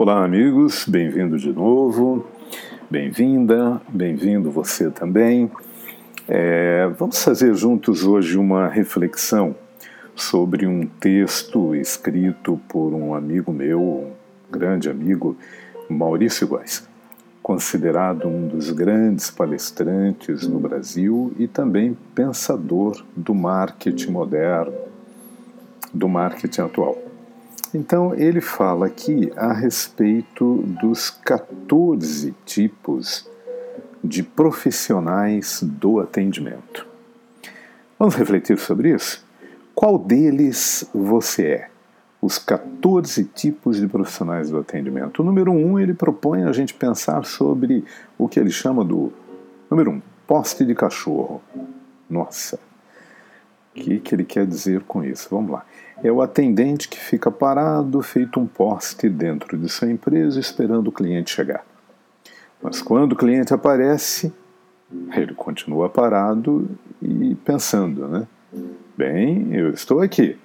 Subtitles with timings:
[0.00, 2.24] Olá, amigos, bem-vindo de novo,
[2.88, 5.50] bem-vinda, bem-vindo você também.
[6.28, 9.56] É, vamos fazer juntos hoje uma reflexão
[10.14, 14.12] sobre um texto escrito por um amigo meu, um
[14.48, 15.36] grande amigo,
[15.90, 16.88] Maurício Góes,
[17.42, 24.78] considerado um dos grandes palestrantes no Brasil e também pensador do marketing moderno,
[25.92, 27.07] do marketing atual.
[27.74, 33.28] Então, ele fala aqui a respeito dos 14 tipos
[34.02, 36.86] de profissionais do atendimento.
[37.98, 39.24] Vamos refletir sobre isso?
[39.74, 41.70] Qual deles você é?
[42.22, 45.20] Os 14 tipos de profissionais do atendimento.
[45.20, 47.84] O número 1, um, ele propõe a gente pensar sobre
[48.16, 49.12] o que ele chama do
[49.70, 51.42] número 1, um, poste de cachorro.
[52.08, 52.58] Nossa,
[53.78, 55.28] que, que ele quer dizer com isso?
[55.30, 55.64] Vamos lá
[56.02, 60.92] é o atendente que fica parado, feito um poste dentro de sua empresa, esperando o
[60.92, 61.64] cliente chegar.
[62.62, 64.32] Mas quando o cliente aparece,
[65.14, 66.68] ele continua parado
[67.02, 68.26] e pensando, né?
[68.96, 70.36] Bem, eu estou aqui.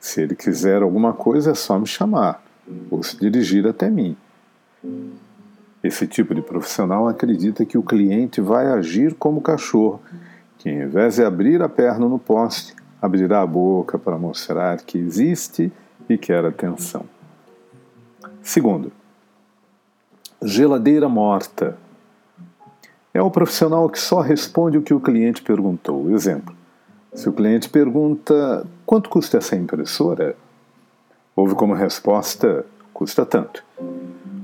[0.00, 2.42] Se ele quiser alguma coisa, é só me chamar
[2.90, 4.16] ou se dirigir até mim.
[5.82, 10.00] Esse tipo de profissional acredita que o cliente vai agir como cachorro,
[10.58, 14.98] que em vez de abrir a perna no poste, abrirá a boca para mostrar que
[14.98, 15.72] existe
[16.08, 17.04] e quer atenção.
[18.42, 18.92] Segundo,
[20.42, 21.76] geladeira morta.
[23.14, 26.10] É o profissional que só responde o que o cliente perguntou.
[26.10, 26.54] Exemplo:
[27.12, 30.36] se o cliente pergunta quanto custa essa impressora,
[31.34, 32.64] houve como resposta
[32.98, 33.62] custa tanto.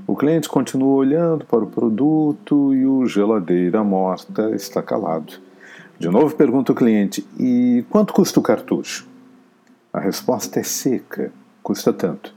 [0.07, 5.33] O cliente continua olhando para o produto e o geladeira morta está calado.
[5.97, 9.07] De novo pergunta o cliente: e quanto custa o cartucho?
[9.93, 11.31] A resposta é seca:
[11.63, 12.33] custa tanto.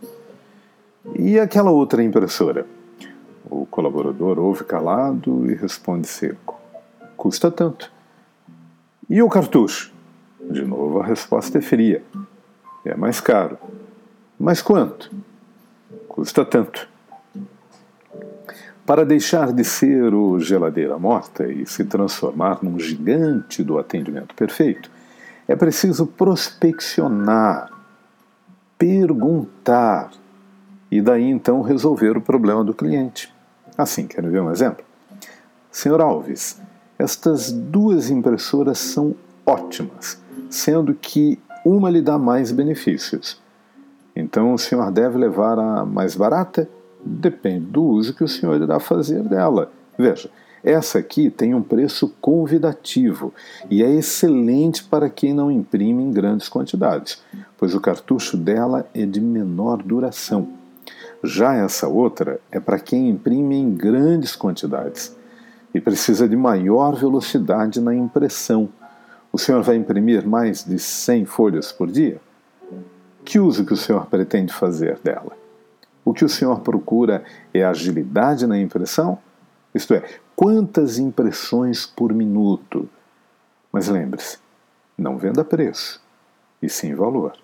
[1.16, 2.66] E aquela outra impressora?
[3.50, 6.60] O colaborador ouve calado e responde seco:
[7.16, 7.90] custa tanto.
[9.10, 9.92] E o cartucho?
[10.40, 12.02] De novo a resposta é fria:
[12.84, 13.58] é mais caro.
[14.38, 15.10] Mas quanto?
[16.06, 16.88] Custa tanto.
[18.88, 24.90] Para deixar de ser o geladeira morta e se transformar num gigante do atendimento perfeito,
[25.46, 27.70] é preciso prospeccionar,
[28.78, 30.10] perguntar
[30.90, 33.30] e daí então resolver o problema do cliente.
[33.76, 34.82] Assim, querem ver um exemplo?
[35.70, 36.58] Senhor Alves,
[36.98, 40.18] estas duas impressoras são ótimas,
[40.48, 43.38] sendo que uma lhe dá mais benefícios.
[44.16, 46.66] Então o senhor deve levar a mais barata
[47.10, 49.72] Depende do uso que o senhor irá fazer dela.
[49.98, 50.30] Veja,
[50.62, 53.32] essa aqui tem um preço convidativo
[53.70, 57.22] e é excelente para quem não imprime em grandes quantidades,
[57.56, 60.48] pois o cartucho dela é de menor duração.
[61.24, 65.16] Já essa outra é para quem imprime em grandes quantidades
[65.74, 68.68] e precisa de maior velocidade na impressão.
[69.32, 72.20] O senhor vai imprimir mais de 100 folhas por dia?
[73.24, 75.37] Que uso que o senhor pretende fazer dela?
[76.08, 79.18] O que o senhor procura é agilidade na impressão?
[79.74, 80.02] Isto é,
[80.34, 82.88] quantas impressões por minuto?
[83.70, 84.38] Mas lembre-se,
[84.96, 86.02] não venda preço,
[86.62, 87.36] e sim valor.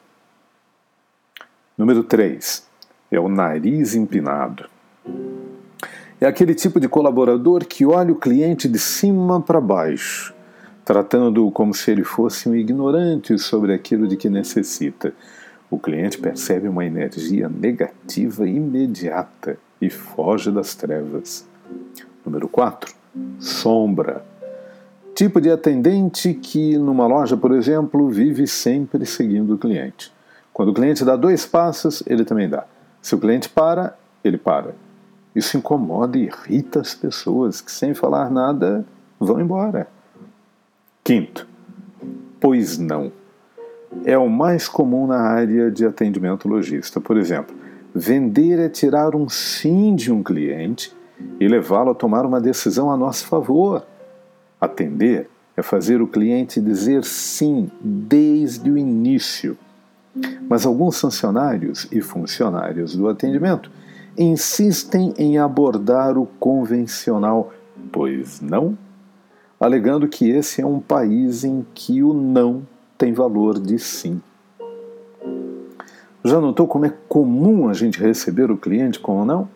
[1.76, 2.66] Número 3
[3.10, 4.66] é o nariz empinado.
[6.18, 10.34] É aquele tipo de colaborador que olha o cliente de cima para baixo,
[10.86, 15.12] tratando-o como se ele fosse um ignorante sobre aquilo de que necessita
[15.74, 21.44] o cliente percebe uma energia negativa imediata e foge das trevas.
[22.24, 22.94] Número 4.
[23.40, 24.24] Sombra.
[25.16, 30.12] Tipo de atendente que, numa loja, por exemplo, vive sempre seguindo o cliente.
[30.52, 32.64] Quando o cliente dá dois passos, ele também dá.
[33.02, 34.76] Se o cliente para, ele para.
[35.34, 38.84] Isso incomoda e irrita as pessoas que, sem falar nada,
[39.18, 39.88] vão embora.
[41.02, 41.48] Quinto,
[42.40, 43.10] pois não
[44.04, 47.00] é o mais comum na área de atendimento lojista.
[47.00, 47.54] Por exemplo,
[47.94, 50.92] vender é tirar um sim de um cliente
[51.38, 53.84] e levá-lo a tomar uma decisão a nosso favor.
[54.60, 59.56] Atender é fazer o cliente dizer sim desde o início.
[60.48, 63.70] Mas alguns funcionários e funcionárias do atendimento
[64.16, 67.52] insistem em abordar o convencional,
[67.90, 68.78] pois não,
[69.58, 72.62] alegando que esse é um país em que o não
[72.96, 74.20] tem valor de sim.
[76.24, 79.48] Já notou como é comum a gente receber o cliente com ou não?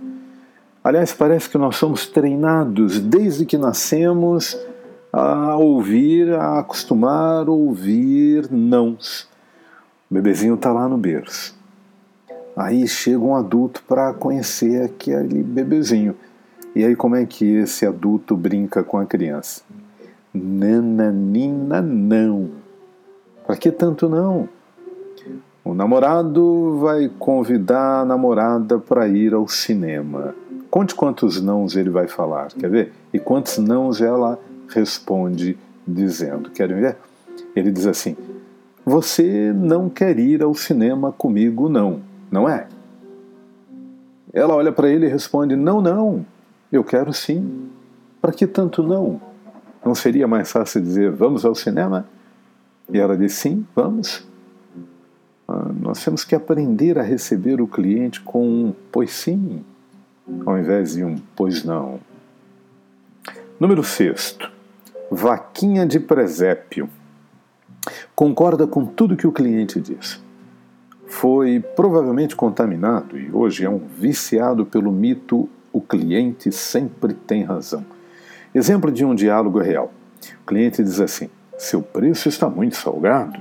[0.84, 4.56] Aliás, parece que nós somos treinados desde que nascemos
[5.12, 9.28] a ouvir, a acostumar a ouvir nãos.
[10.10, 11.56] O bebezinho está lá no berço.
[12.56, 16.16] Aí chega um adulto para conhecer aquele bebezinho.
[16.74, 19.62] E aí como é que esse adulto brinca com a criança?
[20.34, 22.50] Nananina não.
[23.48, 24.46] Para que tanto não?
[25.64, 30.34] O namorado vai convidar a namorada para ir ao cinema.
[30.70, 32.92] Conte quantos nãos ele vai falar, quer ver?
[33.10, 35.56] E quantos nãos ela responde
[35.86, 36.50] dizendo.
[36.50, 36.98] Querem ver?
[37.56, 38.18] Ele diz assim:
[38.84, 42.66] Você não quer ir ao cinema comigo, não, não é?
[44.30, 46.22] Ela olha para ele e responde: Não, não,
[46.70, 47.70] eu quero sim.
[48.20, 49.18] Para que tanto não?
[49.82, 52.06] Não seria mais fácil dizer: Vamos ao cinema?
[52.90, 54.26] E ela diz: Sim, vamos.
[55.46, 59.64] Ah, nós temos que aprender a receber o cliente com um pois sim,
[60.44, 62.00] ao invés de um pois não.
[63.58, 64.50] Número sexto,
[65.10, 66.88] vaquinha de presépio.
[68.14, 70.20] Concorda com tudo que o cliente diz.
[71.06, 77.84] Foi provavelmente contaminado e hoje é um viciado pelo mito o cliente sempre tem razão.
[78.54, 79.92] Exemplo de um diálogo real.
[80.42, 83.40] O cliente diz assim: Seu preço está muito salgado.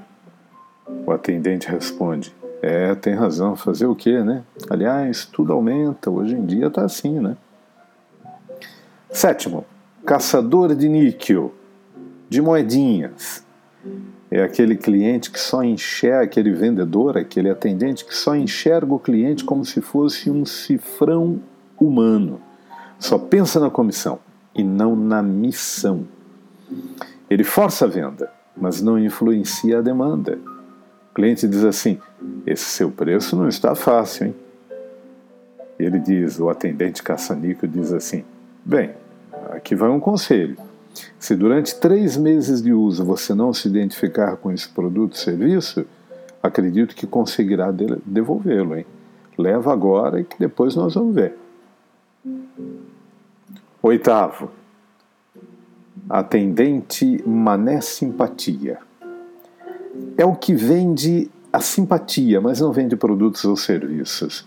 [1.05, 4.43] O atendente responde: É, tem razão, fazer o quê, né?
[4.71, 7.37] Aliás, tudo aumenta, hoje em dia está assim, né?
[9.11, 9.63] Sétimo,
[10.03, 11.53] caçador de níquel,
[12.27, 13.45] de moedinhas.
[14.31, 19.45] É aquele cliente que só enxerga, aquele vendedor, aquele atendente que só enxerga o cliente
[19.45, 21.39] como se fosse um cifrão
[21.79, 22.41] humano.
[22.99, 24.19] Só pensa na comissão
[24.55, 26.05] e não na missão.
[27.29, 30.37] Ele força a venda, mas não influencia a demanda
[31.17, 31.97] cliente diz assim:
[32.45, 34.35] Esse seu preço não está fácil, hein?
[35.79, 38.23] Ele diz, o atendente caça-níquel diz assim:
[38.63, 38.91] Bem,
[39.49, 40.55] aqui vai um conselho.
[41.17, 45.87] Se durante três meses de uso você não se identificar com esse produto ou serviço,
[46.41, 47.71] acredito que conseguirá
[48.05, 48.85] devolvê-lo, hein?
[49.35, 51.35] Leva agora e que depois nós vamos ver.
[53.81, 54.51] Oitavo,
[56.09, 58.79] atendente mané simpatia
[60.17, 64.45] é o que vende a simpatia, mas não vende produtos ou serviços.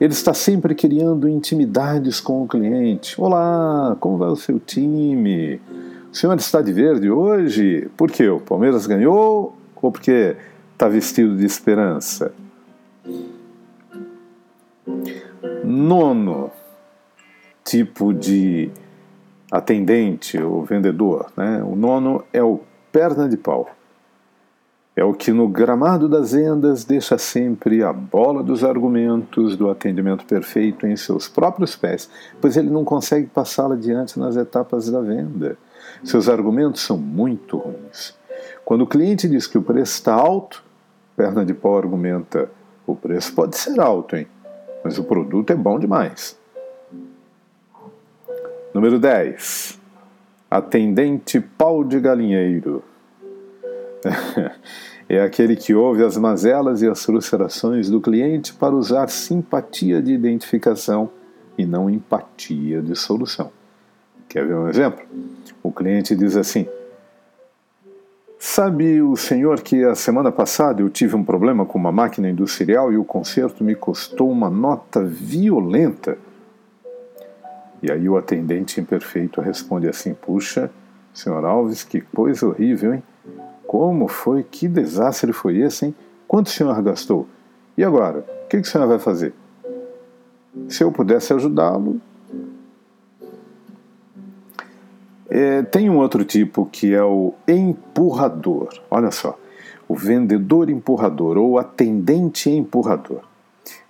[0.00, 3.20] Ele está sempre criando intimidades com o cliente.
[3.20, 5.60] Olá, como vai o seu time?
[6.10, 7.88] O senhor está de verde hoje?
[7.96, 8.28] Por quê?
[8.28, 10.36] O Palmeiras ganhou ou porque
[10.72, 12.32] está vestido de esperança?
[15.62, 16.50] Nono
[17.62, 18.70] tipo de
[19.50, 21.62] atendente ou vendedor, né?
[21.64, 22.60] O nono é o
[22.92, 23.68] perna de pau.
[24.94, 30.26] É o que no gramado das vendas deixa sempre a bola dos argumentos do atendimento
[30.26, 32.10] perfeito em seus próprios pés,
[32.40, 35.56] pois ele não consegue passá-la adiante nas etapas da venda.
[36.04, 38.14] Seus argumentos são muito ruins.
[38.64, 40.62] Quando o cliente diz que o preço está alto,
[41.16, 42.50] perna de pau argumenta:
[42.86, 44.26] o preço pode ser alto, hein?
[44.84, 46.39] Mas o produto é bom demais.
[48.72, 49.80] Número 10.
[50.48, 52.84] Atendente pau de galinheiro.
[55.08, 60.12] é aquele que ouve as mazelas e as frustrações do cliente para usar simpatia de
[60.12, 61.10] identificação
[61.58, 63.50] e não empatia de solução.
[64.28, 65.04] Quer ver um exemplo?
[65.64, 66.68] O cliente diz assim:
[68.38, 72.92] Sabe o senhor que a semana passada eu tive um problema com uma máquina industrial
[72.92, 76.16] e o conserto me custou uma nota violenta?
[77.82, 80.70] E aí o atendente imperfeito responde assim: Puxa,
[81.12, 83.02] senhor Alves, que coisa horrível, hein?
[83.66, 84.42] Como foi?
[84.42, 85.94] Que desastre foi esse, hein?
[86.26, 87.26] Quanto o senhor gastou?
[87.76, 88.24] E agora?
[88.44, 89.32] O que, o senhor vai fazer?
[90.68, 92.00] Se eu pudesse ajudá-lo.
[95.28, 98.68] É, tem um outro tipo que é o empurrador.
[98.90, 99.38] Olha só.
[99.88, 103.22] O vendedor empurrador ou atendente empurrador.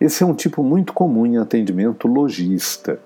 [0.01, 3.01] Esse é um tipo muito comum em atendimento lojista.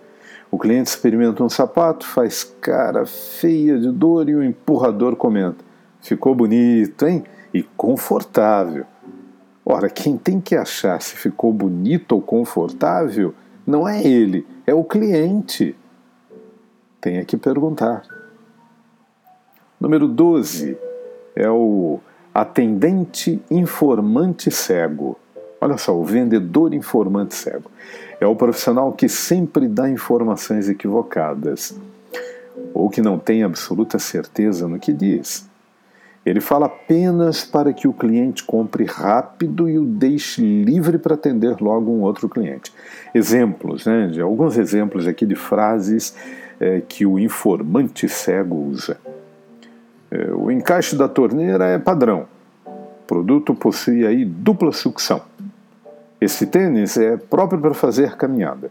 [0.54, 5.64] O cliente experimenta um sapato, faz cara feia de dor e o empurrador comenta:
[6.00, 7.24] ficou bonito, hein?
[7.52, 8.86] E confortável.
[9.66, 13.34] Ora, quem tem que achar se ficou bonito ou confortável
[13.66, 15.74] não é ele, é o cliente.
[17.00, 18.04] Tem que perguntar.
[19.80, 20.78] Número 12
[21.34, 21.98] é o
[22.32, 25.18] atendente informante cego.
[25.64, 27.70] Olha só, o vendedor informante cego.
[28.20, 31.74] É o profissional que sempre dá informações equivocadas
[32.74, 35.48] ou que não tem absoluta certeza no que diz.
[36.24, 41.58] Ele fala apenas para que o cliente compre rápido e o deixe livre para atender
[41.62, 42.70] logo um outro cliente.
[43.14, 46.14] Exemplos, né, alguns exemplos aqui de frases
[46.60, 48.98] é, que o informante cego usa.
[50.10, 52.26] É, o encaixe da torneira é padrão.
[52.66, 55.22] O produto possui aí dupla sucção.
[56.24, 58.70] Esse tênis é próprio para fazer caminhada.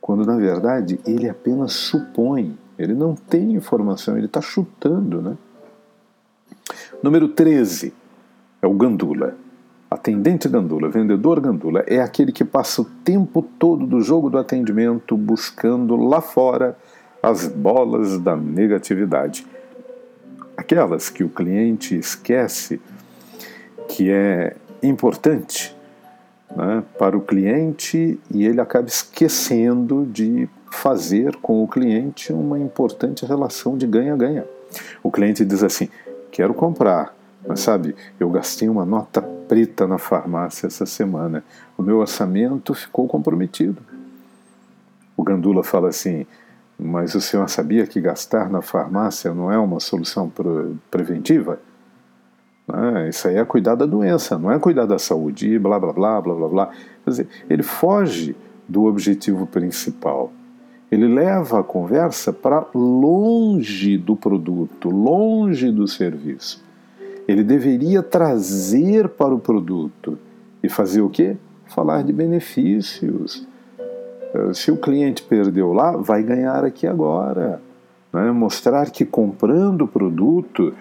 [0.00, 5.36] Quando na verdade ele apenas supõe, ele não tem informação, ele está chutando, né?
[7.02, 7.92] Número 13
[8.62, 9.36] é o gandula.
[9.90, 15.16] Atendente gandula, vendedor gandula, é aquele que passa o tempo todo do jogo do atendimento
[15.16, 16.76] buscando lá fora
[17.22, 19.46] as bolas da negatividade.
[20.56, 22.80] Aquelas que o cliente esquece
[23.88, 25.75] que é importante
[26.56, 33.26] né, para o cliente e ele acaba esquecendo de fazer com o cliente uma importante
[33.26, 34.44] relação de ganha-ganha.
[35.02, 35.88] O cliente diz assim:
[36.32, 37.14] quero comprar,
[37.46, 41.44] mas sabe, eu gastei uma nota preta na farmácia essa semana,
[41.76, 43.80] o meu orçamento ficou comprometido.
[45.16, 46.26] O Gandula fala assim:
[46.78, 50.32] mas o senhor sabia que gastar na farmácia não é uma solução
[50.90, 51.60] preventiva?
[52.68, 55.92] Ah, isso aí é cuidar da doença, não é cuidar da saúde, e blá blá
[55.92, 56.66] blá blá blá blá.
[57.04, 58.34] Quer dizer, ele foge
[58.68, 60.32] do objetivo principal.
[60.90, 66.64] Ele leva a conversa para longe do produto, longe do serviço.
[67.26, 70.18] Ele deveria trazer para o produto
[70.62, 71.36] e fazer o quê?
[71.66, 73.46] Falar de benefícios.
[74.32, 77.60] Eh, se o cliente perdeu lá, vai ganhar aqui agora.
[78.12, 78.30] Né?
[78.30, 80.72] Mostrar que comprando o produto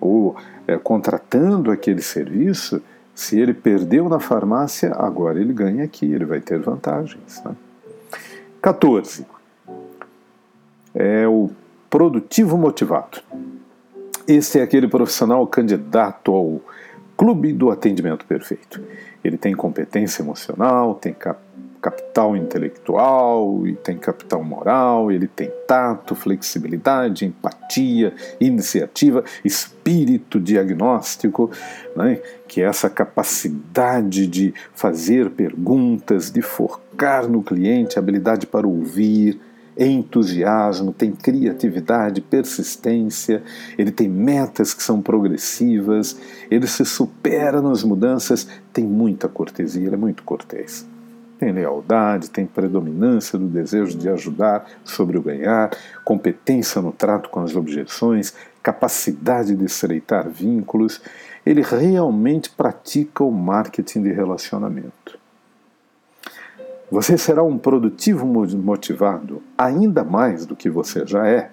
[0.00, 0.36] ou
[0.66, 2.82] é, contratando aquele serviço,
[3.14, 7.42] se ele perdeu na farmácia, agora ele ganha aqui, ele vai ter vantagens.
[7.44, 7.56] Né?
[8.62, 9.26] 14.
[10.94, 11.50] É o
[11.90, 13.20] produtivo motivado.
[14.26, 16.60] Esse é aquele profissional candidato ao
[17.16, 18.80] clube do atendimento perfeito.
[19.24, 21.14] Ele tem competência emocional, tem
[21.80, 31.50] capital intelectual e tem capital moral, ele tem tato, flexibilidade, empatia, iniciativa, espírito diagnóstico,
[31.96, 32.20] né?
[32.46, 39.40] que é essa capacidade de fazer perguntas, de focar no cliente, habilidade para ouvir,
[39.78, 43.42] entusiasmo, tem criatividade, persistência,
[43.78, 46.18] ele tem metas que são progressivas,
[46.50, 50.84] ele se supera nas mudanças, tem muita cortesia, ele é muito cortês.
[51.38, 55.70] Tem lealdade, tem predominância do desejo de ajudar sobre o ganhar,
[56.04, 61.00] competência no trato com as objeções, capacidade de estreitar vínculos.
[61.46, 65.18] Ele realmente pratica o marketing de relacionamento.
[66.90, 71.50] Você será um produtivo motivado ainda mais do que você já é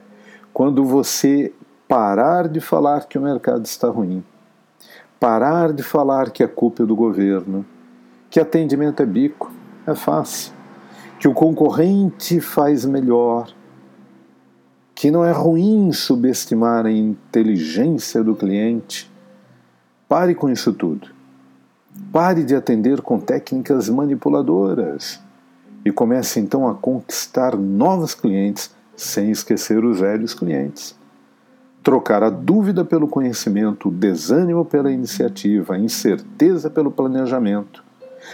[0.54, 1.54] quando você
[1.88, 4.24] parar de falar que o mercado está ruim,
[5.20, 7.66] parar de falar que a culpa é do governo,
[8.30, 9.52] que atendimento é bico,
[9.88, 10.54] é fácil,
[11.20, 13.54] que o concorrente faz melhor,
[14.94, 19.12] que não é ruim subestimar a inteligência do cliente.
[20.08, 21.10] Pare com isso tudo.
[22.12, 25.20] Pare de atender com técnicas manipuladoras
[25.84, 30.96] e comece então a conquistar novos clientes sem esquecer os velhos clientes.
[31.84, 37.84] Trocar a dúvida pelo conhecimento, o desânimo pela iniciativa, a incerteza pelo planejamento,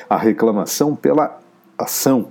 [0.09, 1.40] a reclamação pela
[1.83, 2.27] ação,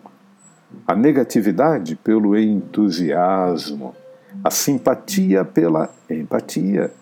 [0.86, 3.94] a negatividade pelo entusiasmo,
[4.44, 6.92] a simpatia pela empatia,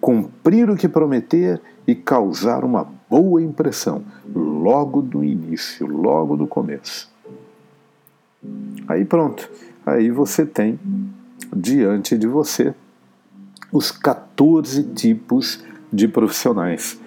[0.00, 4.02] cumprir o que prometer e causar uma boa impressão
[4.34, 7.10] logo do início, logo do começo.
[8.86, 9.50] Aí pronto,
[9.84, 10.78] aí você tem
[11.54, 12.74] diante de você
[13.72, 15.62] os 14 tipos
[15.92, 16.98] de profissionais.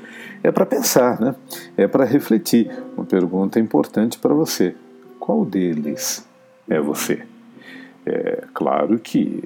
[0.44, 1.36] É para pensar, né?
[1.78, 2.70] É para refletir.
[2.98, 4.76] Uma pergunta importante para você:
[5.22, 6.28] qual deles
[6.68, 7.22] é você?
[8.06, 9.44] É claro que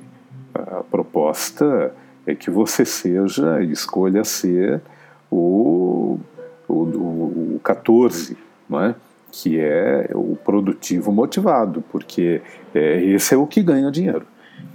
[0.53, 1.93] a proposta
[2.25, 4.81] é que você seja, escolha ser
[5.29, 6.17] o,
[6.67, 8.37] o, o 14,
[8.69, 8.95] não é?
[9.31, 12.41] que é o produtivo motivado, porque
[12.73, 14.25] é, esse é o que ganha dinheiro.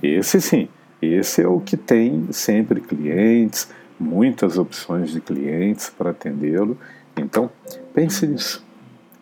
[0.02, 0.68] Esse sim,
[1.00, 6.76] esse é o que tem sempre clientes, muitas opções de clientes para atendê-lo.
[7.16, 7.50] Então,
[7.94, 8.62] pense nisso,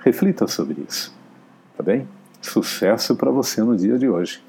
[0.01, 1.17] reflita sobre isso,
[1.79, 2.09] tá bem?
[2.43, 4.43] Sucesso para você no dia de hoje.